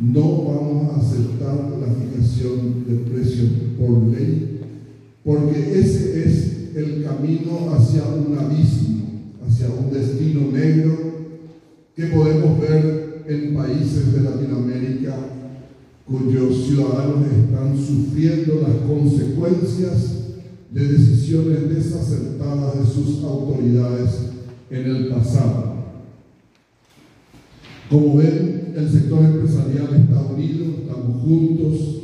[0.00, 4.60] No vamos a aceptar la fijación de precios por ley,
[5.24, 9.04] porque ese es el camino hacia un abismo,
[9.44, 10.96] hacia un destino negro
[11.96, 15.16] que podemos ver en países de Latinoamérica
[16.06, 20.22] cuyos ciudadanos están sufriendo las consecuencias
[20.70, 24.10] de decisiones desacertadas de sus autoridades
[24.70, 25.81] en el pasado.
[27.92, 32.02] Como ven, el sector empresarial está unido, estamos juntos,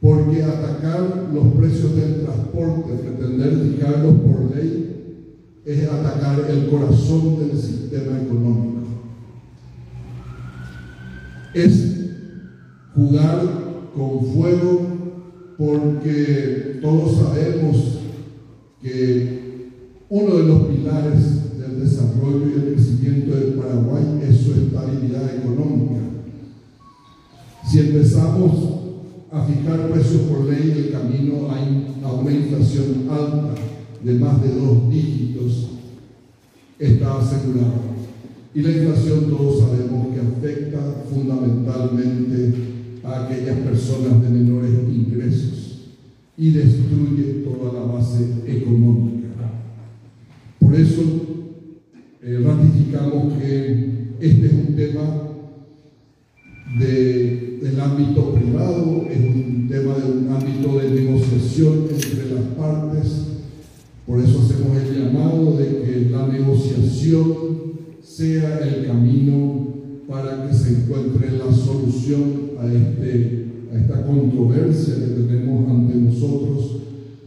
[0.00, 7.56] porque atacar los precios del transporte, pretender fijarlos por ley, es atacar el corazón del
[7.56, 8.80] sistema económico.
[11.54, 12.10] Es
[12.92, 13.42] jugar
[13.94, 14.86] con fuego
[15.56, 18.00] porque todos sabemos
[18.82, 19.70] que
[20.08, 26.00] uno de los pilares del desarrollo y el crecimiento de Paraguay es su estabilidad económica.
[27.76, 28.52] Si empezamos
[29.30, 33.54] a fijar precios por ley, el camino a, una inflación alta
[34.02, 35.72] de más de dos dígitos
[36.78, 37.82] está asegurado.
[38.54, 42.54] Y la inflación todos sabemos que afecta fundamentalmente
[43.04, 45.90] a aquellas personas de menores ingresos
[46.38, 49.28] y destruye toda la base económica.
[50.60, 51.02] Por eso
[52.22, 55.26] eh, ratificamos que este es un tema
[56.78, 63.22] del ámbito privado, es un tema de un ámbito de negociación entre las partes.
[64.06, 67.56] Por eso hacemos el llamado de que la negociación
[68.02, 69.68] sea el camino
[70.06, 76.76] para que se encuentre la solución a, este, a esta controversia que tenemos ante nosotros.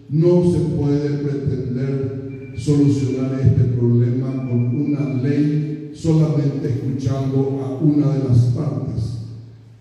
[0.09, 8.29] No se puede pretender solucionar este problema con una ley solamente escuchando a una de
[8.29, 9.18] las partes.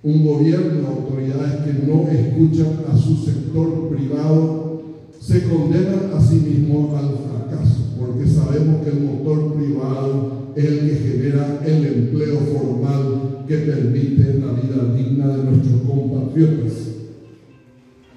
[0.08, 4.80] Un gobierno, autoridades que no escuchan a su sector privado,
[5.20, 10.80] se condenan a sí mismos al fracaso, porque sabemos que el motor privado es el
[10.80, 16.87] que genera el empleo formal que permite la vida digna de nuestros compatriotas.